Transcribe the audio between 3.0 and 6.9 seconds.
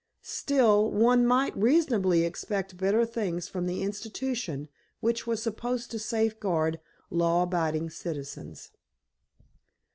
things from the institution which was supposed to safeguard